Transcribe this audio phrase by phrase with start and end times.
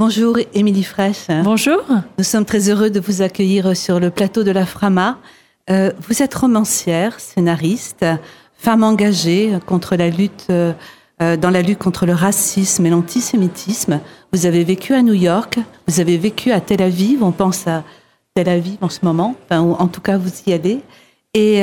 [0.00, 1.26] Bonjour Émilie Fraisse.
[1.42, 1.82] Bonjour.
[2.18, 5.18] Nous sommes très heureux de vous accueillir sur le plateau de la Frama.
[5.70, 8.06] Euh, vous êtes romancière, scénariste,
[8.54, 10.72] femme engagée contre la lutte, euh,
[11.20, 13.98] euh, dans la lutte contre le racisme et l'antisémitisme.
[14.32, 15.58] Vous avez vécu à New York,
[15.88, 17.82] vous avez vécu à Tel Aviv, on pense à
[18.36, 20.78] Tel Aviv en ce moment, enfin, en tout cas vous y allez.
[21.34, 21.60] Et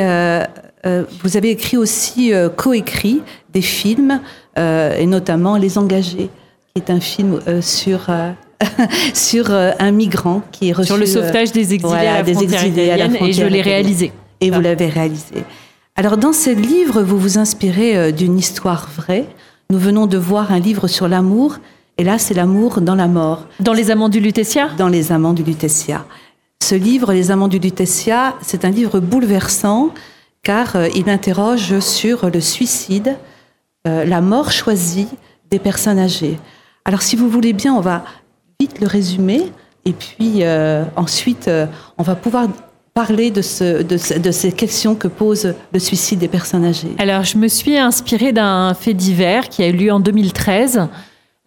[0.84, 3.22] vous avez écrit aussi, coécrit
[3.54, 4.20] des films,
[4.58, 6.30] et notamment Les Engagés
[6.78, 8.32] est un film euh, sur euh,
[9.14, 12.44] sur euh, un migrant qui est reçu sur le sauvetage des exilés à la des
[12.44, 14.12] exilés à la et je l'ai réalisé.
[14.42, 15.46] Et vous l'avez réalisé.
[15.96, 19.26] Alors dans ce livre, vous vous inspirez d'une histoire vraie.
[19.70, 21.60] Nous venons de voir un livre sur l'amour,
[21.98, 23.46] et là c'est l'amour dans la mort.
[23.62, 24.68] Dans les Amants du Lutetia?
[24.78, 26.06] Dans les Amants du Lutetia.
[26.62, 29.92] Ce livre, Les Amants du Lutetia, c'est un livre bouleversant
[30.44, 33.16] car il interroge sur le suicide,
[33.86, 35.08] la mort choisie
[35.50, 36.38] des personnes âgées.
[36.86, 38.04] Alors si vous voulez bien, on va
[38.60, 39.52] vite le résumer
[39.86, 41.66] et puis euh, ensuite euh,
[41.98, 42.48] on va pouvoir
[42.94, 46.96] parler de, ce, de, ces questions que pose le suicide des personnes âgées.
[46.98, 50.88] Alors je me suis inspirée d'un fait divers qui a eu lieu en 2013.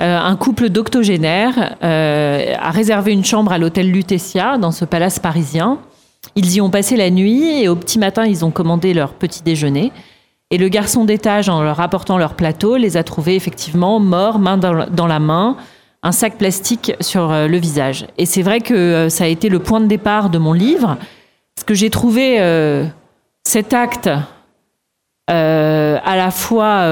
[0.01, 5.79] Euh, un couple d'octogénaires a réservé une chambre à l'hôtel Lutetia dans ce palace parisien.
[6.37, 9.43] Ils y ont passé la nuit et au petit matin, ils ont commandé leur petit
[9.43, 9.93] déjeuner.
[10.51, 14.57] Et le garçon d'étage, en leur apportant leur plateau, les a trouvés effectivement morts, main
[14.57, 15.57] dans la main,
[16.03, 18.07] un sac plastique sur euh, le visage.
[18.17, 20.97] Et c'est vrai que euh, ça a été le point de départ de mon livre,
[21.55, 22.87] parce que j'ai trouvé euh,
[23.45, 24.11] cet acte
[25.31, 26.85] à la fois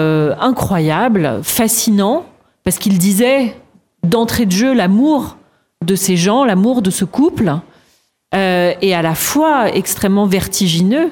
[0.43, 2.27] incroyable, fascinant,
[2.65, 3.57] parce qu'il disait
[4.03, 5.39] d'entrée de jeu l'amour
[5.83, 7.55] de ces gens, l'amour de ce couple,
[8.35, 11.11] et à la fois extrêmement vertigineux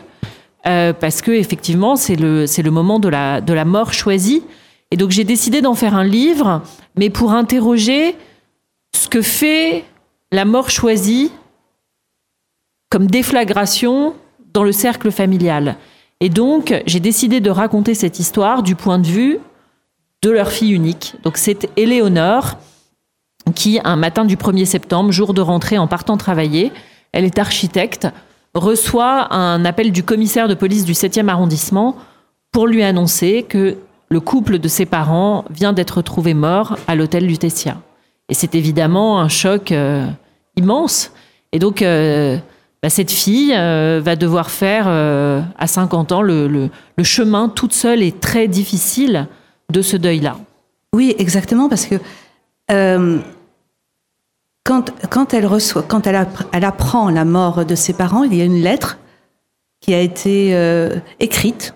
[0.67, 4.43] euh, parce que effectivement c'est le c'est le moment de la de la mort choisie.
[4.91, 6.63] Et donc j'ai décidé d'en faire un livre,
[6.97, 8.17] mais pour interroger
[8.95, 9.85] ce que fait
[10.31, 11.31] la mort choisie
[12.91, 14.15] comme déflagration
[14.53, 15.77] dans le cercle familial.
[16.21, 19.39] Et donc j'ai décidé de raconter cette histoire du point de vue
[20.23, 21.15] de leur fille unique.
[21.23, 22.57] Donc c'est Éléonore
[23.55, 26.73] qui, un matin du 1er septembre, jour de rentrée en partant travailler,
[27.13, 28.09] elle est architecte,
[28.55, 31.97] reçoit un appel du commissaire de police du 7e arrondissement
[32.53, 33.77] pour lui annoncer que
[34.09, 37.77] le couple de ses parents vient d'être trouvé mort à l'hôtel Lutetia.
[38.29, 40.07] Et c'est évidemment un choc euh,
[40.57, 41.13] immense.
[41.53, 42.39] Et donc, euh,
[42.83, 46.71] bah, cette fille euh, va devoir faire à 50 ans le, le,
[47.03, 49.27] chemin toute seule et très difficile
[49.71, 50.37] de ce deuil-là.
[50.95, 51.97] Oui, exactement, parce que
[54.65, 56.17] quand, elle reçoit, quand elle,
[56.65, 58.99] apprend la mort de ses parents, il y a une lettre
[59.81, 61.75] qui a été euh, écrite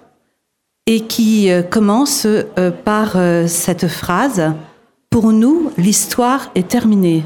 [0.87, 3.17] et qui euh, commence euh, par
[3.47, 4.55] cette phrase
[5.11, 7.25] Pour nous, l'histoire est terminée.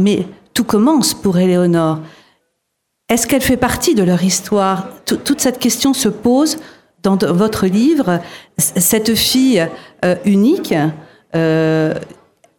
[0.00, 2.00] Mais tout commence pour Éléonore.
[3.10, 4.88] Est-ce qu'elle fait partie de leur histoire?
[5.04, 6.58] Toute cette question se pose
[7.02, 8.20] dans votre livre.
[8.56, 9.66] Cette fille
[10.24, 10.74] unique,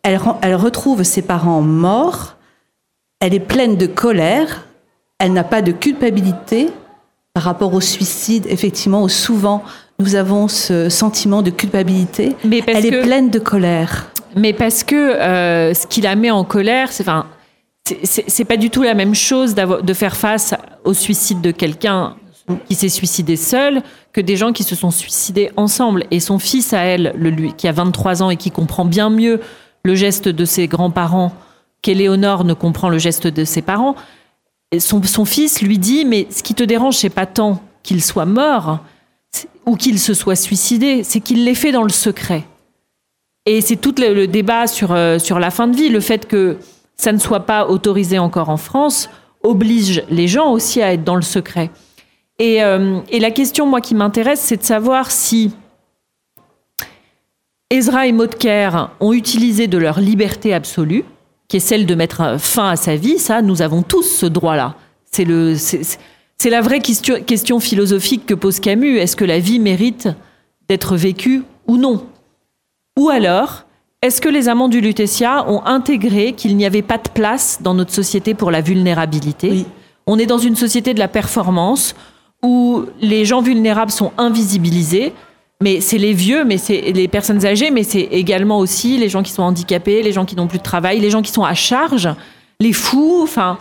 [0.04, 2.36] elle, retrouve ses parents morts,
[3.20, 4.68] elle est pleine de colère,
[5.20, 6.70] elle n'a pas de culpabilité
[7.34, 9.64] par rapport au suicide, effectivement, souvent
[10.00, 12.36] nous avons ce sentiment de culpabilité.
[12.44, 14.12] Mais elle est pleine de colère.
[14.36, 17.28] Mais parce que euh, ce qui la met en colère, c'est enfin,
[18.04, 22.16] c'est pas du tout la même chose de faire face au suicide de quelqu'un
[22.68, 23.82] qui s'est suicidé seul
[24.14, 26.06] que des gens qui se sont suicidés ensemble.
[26.12, 29.10] Et son fils à elle, le, lui, qui a 23 ans et qui comprend bien
[29.10, 29.40] mieux
[29.84, 31.34] le geste de ses grands-parents
[31.82, 33.96] qu'Éléonore ne comprend le geste de ses parents.
[34.80, 38.26] Son, son, fils lui dit Mais ce qui te dérange, c'est pas tant qu'il soit
[38.26, 38.80] mort
[39.66, 42.44] ou qu'il se soit suicidé, c'est qu'il l'ait fait dans le secret.
[43.46, 46.58] Et c'est tout le, débat sur, euh, sur la fin de vie, le fait que
[46.96, 49.10] ça ne soit pas autorisé encore en France
[49.44, 51.72] oblige les gens aussi à être dans le secret.
[52.38, 55.52] Et, euh, et la question, moi, qui m'intéresse, c'est de savoir si
[57.72, 61.06] Ezra et Motker ont utilisé de leur liberté absolue,
[61.48, 63.18] qui est celle de mettre fin à sa vie.
[63.18, 64.76] Ça, nous avons tous ce droit-là.
[65.10, 68.98] C'est le, c'est la vraie question, question philosophique que pose Camus.
[68.98, 70.10] Est-ce que la vie mérite
[70.68, 72.06] d'être vécue ou non?
[73.00, 73.64] Ou alors,
[74.02, 77.74] est-ce que les amants du Lutetia ont intégré qu'il n'y avait pas de place dans
[77.74, 79.66] notre société pour la vulnérabilité?
[80.08, 81.96] On est dans une société de la performance
[82.44, 85.14] où les gens vulnérables sont invisibilisés
[85.62, 89.22] mais c'est les vieux, mais c'est les personnes âgées, mais c'est également aussi les gens
[89.22, 91.54] qui sont handicapés, les gens qui n'ont plus de travail, les gens qui sont à
[91.54, 92.10] charge,
[92.60, 93.58] les fous, enfin.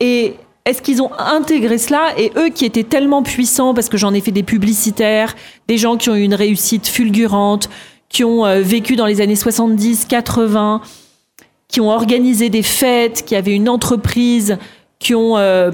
[0.00, 0.34] Et
[0.64, 2.12] est-ce qu'ils ont intégré cela?
[2.18, 5.36] Et eux qui étaient tellement puissants, parce que j'en ai fait des publicitaires,
[5.68, 7.70] des gens qui ont eu une réussite fulgurante,
[8.08, 10.80] qui ont euh, vécu dans les années 70, 80,
[11.68, 14.58] qui ont organisé des fêtes, qui avaient une entreprise,
[14.98, 15.70] qui ont euh,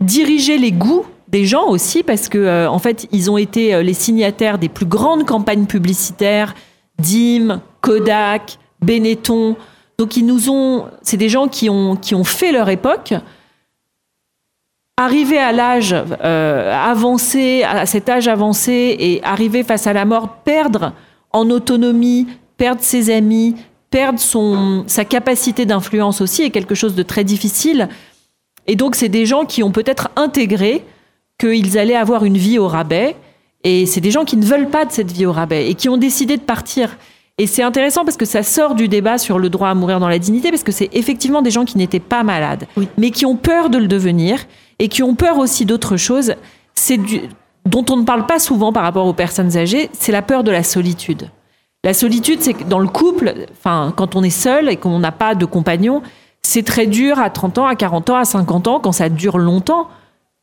[0.00, 3.82] dirigé les goûts des gens aussi, parce que euh, en fait, ils ont été euh,
[3.82, 6.54] les signataires des plus grandes campagnes publicitaires,
[6.98, 9.56] DIM, Kodak, Benetton.
[9.98, 13.14] Donc ils nous ont, c'est des gens qui ont qui ont fait leur époque.
[14.96, 20.92] Arriver à l'âge avancé, à cet âge avancé, et arriver face à la mort, perdre
[21.32, 22.26] en autonomie,
[22.58, 23.56] perdre ses amis,
[23.90, 27.88] perdre son, sa capacité d'influence aussi est quelque chose de très difficile.
[28.66, 30.84] Et donc, c'est des gens qui ont peut-être intégré
[31.40, 33.16] qu'ils allaient avoir une vie au rabais.
[33.64, 35.88] Et c'est des gens qui ne veulent pas de cette vie au rabais et qui
[35.88, 36.96] ont décidé de partir.
[37.38, 40.08] Et c'est intéressant parce que ça sort du débat sur le droit à mourir dans
[40.08, 42.66] la dignité, parce que c'est effectivement des gens qui n'étaient pas malades,
[42.98, 44.44] mais qui ont peur de le devenir
[44.78, 46.34] et qui ont peur aussi d'autre chose.
[46.74, 47.22] C'est du,
[47.64, 50.50] dont on ne parle pas souvent par rapport aux personnes âgées, c'est la peur de
[50.50, 51.30] la solitude.
[51.82, 55.12] La solitude, c'est que dans le couple, enfin, quand on est seul et qu'on n'a
[55.12, 56.02] pas de compagnon,
[56.42, 59.38] c'est très dur à 30 ans, à 40 ans, à 50 ans, quand ça dure
[59.38, 59.88] longtemps.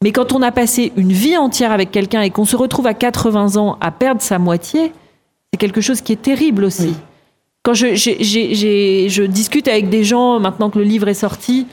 [0.03, 2.93] Mais quand on a passé une vie entière avec quelqu'un et qu'on se retrouve à
[2.93, 4.91] 80 ans à perdre sa moitié,
[5.51, 6.93] c'est quelque chose qui est terrible aussi.
[7.63, 11.67] Quand je, je, discute avec des gens, maintenant que le livre est sorti,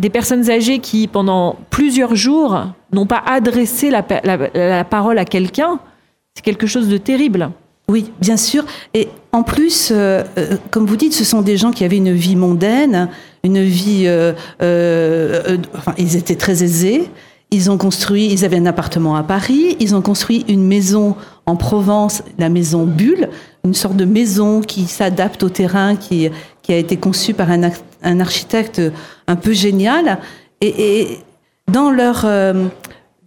[0.00, 4.04] des personnes âgées qui, pendant plusieurs jours, n'ont pas adressé la,
[4.54, 5.78] la parole à quelqu'un,
[6.34, 7.50] c'est quelque chose de terrible.
[7.88, 8.64] Oui, bien sûr.
[8.94, 12.12] Et en plus, euh, euh, comme vous dites, ce sont des gens qui avaient une
[12.12, 13.08] vie mondaine,
[13.44, 14.04] une vie.
[14.06, 14.32] Euh,
[15.74, 17.10] enfin, ils étaient très aisés.
[17.52, 21.54] Ils ont construit, ils avaient un appartement à Paris, ils ont construit une maison en
[21.54, 23.28] Provence, la maison Bulle,
[23.62, 26.30] une sorte de maison qui s'adapte au terrain, qui,
[26.68, 28.80] a été conçue par un, architecte
[29.26, 30.18] un peu génial.
[30.62, 31.18] Et,
[31.70, 32.26] dans leur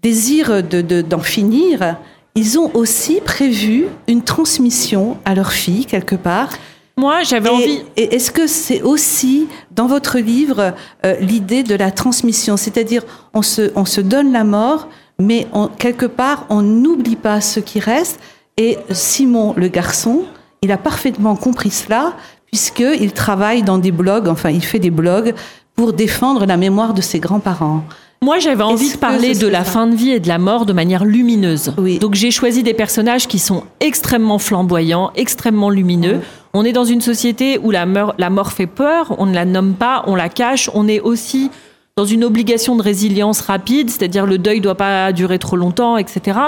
[0.02, 1.96] désir d'en de, finir,
[2.34, 6.50] ils ont aussi prévu une transmission à leur fille quelque part.
[6.98, 7.84] Moi, j'avais envie.
[7.98, 10.74] Et est-ce que c'est aussi dans votre livre
[11.06, 13.04] euh, l'idée de la transmission, c'est-à-dire
[13.34, 14.88] on se, on se donne la mort,
[15.20, 15.48] mais
[15.78, 18.20] quelque part on n'oublie pas ce qui reste.
[18.58, 20.24] Et Simon, le garçon,
[20.62, 22.14] il a parfaitement compris cela
[22.46, 25.34] puisqu'il travaille dans des blogs, enfin il fait des blogs
[25.76, 27.84] pour défendre la mémoire de ses grands-parents.
[28.22, 30.74] Moi, j'avais envie de parler de la fin de vie et de la mort de
[30.74, 31.74] manière lumineuse.
[32.00, 36.22] Donc, j'ai choisi des personnages qui sont extrêmement flamboyants, extrêmement lumineux.
[36.54, 39.46] On est dans une société où la mort, la mort fait peur, on ne la
[39.46, 40.70] nomme pas, on la cache.
[40.74, 41.52] On est aussi
[41.98, 45.98] dans une obligation de résilience rapide, c'est-à-dire le deuil ne doit pas durer trop longtemps,
[45.98, 46.40] etc.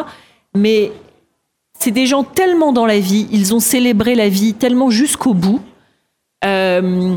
[0.55, 0.91] Mais
[1.79, 5.61] c'est des gens tellement dans la vie, ils ont célébré la vie tellement jusqu'au bout.
[6.43, 7.15] Euh,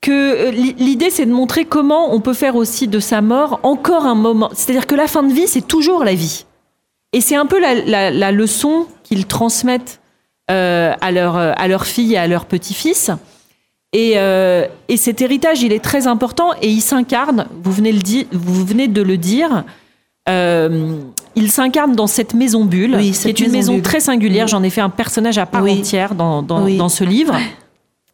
[0.00, 4.06] que euh, l'idée c'est de montrer comment on peut faire aussi de sa mort encore
[4.06, 4.50] un moment.
[4.52, 6.46] C'est-à-dire que la fin de vie, c'est toujours la vie.
[7.12, 10.00] Et c'est un peu la, leçon qu'ils transmettent
[10.50, 13.10] euh, à, leur, à leur fille et à leur petit-fils.
[13.92, 18.00] Et, euh, et, cet héritage, il est très important et il s'incarne, vous, venez le
[18.32, 19.64] vous venez de le dire,
[20.28, 24.48] il s'incarne dans cette maison bulle, qui est une maison, très singulière.
[24.48, 27.36] J'en ai fait un personnage à part entière dans, dans, dans ce livre.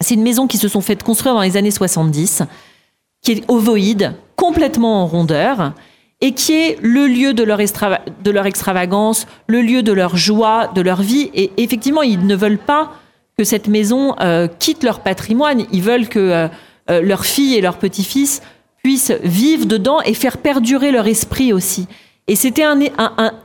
[0.02, 2.42] C'est une maison qui se sont faites construire dans les années 70,
[3.22, 5.72] qui est ovoïde, complètement en rondeur,
[6.20, 11.02] et qui est le lieu de leur, extravagance, le lieu de leur joie, de leur
[11.02, 11.30] vie.
[11.34, 12.92] Et effectivement, ils ne veulent pas
[13.36, 15.64] que cette maison euh, quitte leur patrimoine.
[15.72, 16.48] Ils veulent que euh,
[16.90, 18.40] euh, leurs filles et leurs petits-fils
[18.84, 21.88] puissent vivre dedans et faire perdurer leur esprit aussi.
[22.28, 22.78] Et c'était un,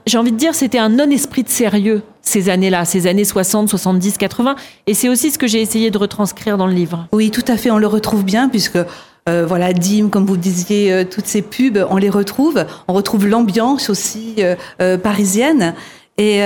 [0.05, 4.17] j'ai envie de dire, c'était un non-esprit de sérieux ces années-là, ces années 60, 70,
[4.17, 4.55] 80.
[4.85, 7.07] Et c'est aussi ce que j'ai essayé de retranscrire dans le livre.
[7.13, 8.77] Oui, tout à fait, on le retrouve bien puisque
[9.27, 12.65] euh, voilà, Dim, comme vous disiez, euh, toutes ces pubs, on les retrouve.
[12.87, 15.73] On retrouve l'ambiance aussi euh, parisienne.
[16.17, 16.41] Et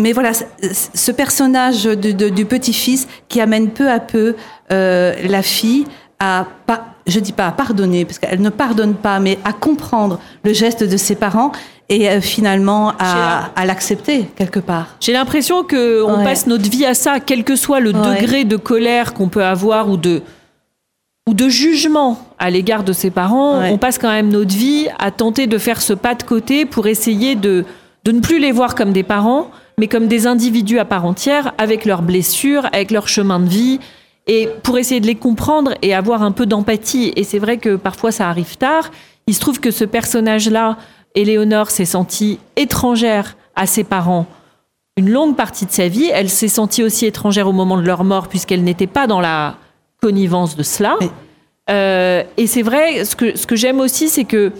[0.00, 4.34] mais voilà, ce personnage du petit-fils qui amène peu à peu
[4.70, 5.84] la fille
[6.18, 10.20] à pas, je dis pas à pardonner parce qu'elle ne pardonne pas, mais à comprendre
[10.42, 11.52] le geste de ses parents
[11.88, 14.96] et euh, finalement à, l'accepter quelque part.
[15.00, 18.56] J'ai l'impression que on passe notre vie à ça, quel que soit le degré de
[18.56, 20.22] colère qu'on peut avoir ou de
[21.26, 25.10] ou de jugement à l'égard de ses parents, on passe quand même notre vie à
[25.10, 27.64] tenter de faire ce pas de côté pour essayer de
[28.04, 31.54] de ne plus les voir comme des parents, mais comme des individus à part entière,
[31.58, 33.80] avec leurs blessures, avec leur chemin de vie,
[34.26, 37.12] et pour essayer de les comprendre et avoir un peu d'empathie.
[37.16, 38.90] Et c'est vrai que parfois ça arrive tard.
[39.26, 40.76] Il se trouve que ce personnage-là,
[41.14, 44.26] Éléonore, s'est sentie étrangère à ses parents
[44.96, 46.10] une longue partie de sa vie.
[46.12, 49.56] Elle s'est sentie aussi étrangère au moment de leur mort puisqu'elle n'était pas dans la
[50.00, 50.96] connivence de cela.
[51.70, 54.52] Euh, et c'est vrai, ce que, ce que j'aime aussi, c'est que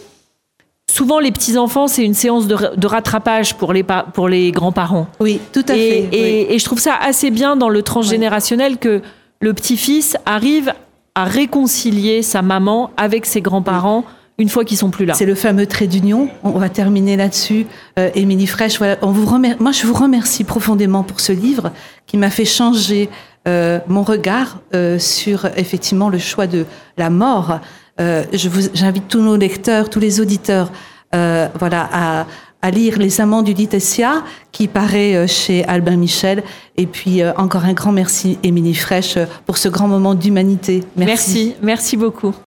[0.91, 3.85] souvent les petits-enfants, c'est une séance de, rattrapage pour les,
[4.15, 5.07] pour les grands-parents.
[5.21, 6.09] Oui, tout à fait.
[6.13, 9.03] Et, et, je trouve ça assez bien dans le transgénérationnel que
[9.41, 10.73] le petit-fils arrive
[11.15, 14.05] à réconcilier sa maman avec ses grands-parents
[14.39, 15.15] une fois qu'ils sont plus là.
[15.15, 16.29] C'est le fameux trait d'union.
[16.43, 17.67] On va terminer là-dessus.
[17.99, 19.27] Euh, Émilie Fraîche, voilà, on vous
[19.61, 21.71] Moi, je vous remercie profondément pour ce livre
[22.07, 23.09] qui m'a fait changer
[23.47, 27.61] euh, mon regard euh, sur effectivement le choix de la mort.
[28.01, 30.73] Euh, je vous, j'invite tous nos lecteurs, tous les auditeurs,
[31.15, 32.27] euh, voilà, à,
[32.61, 36.43] à lire Les Amants du Ditessia, qui paraît euh, chez Albin Michel.
[36.77, 40.83] Et puis, euh, encore un grand merci, Émilie Fraîche, pour ce grand moment d'humanité.
[40.97, 42.35] Merci, merci, merci beaucoup.